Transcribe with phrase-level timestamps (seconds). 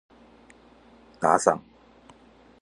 [1.19, 1.61] 打賞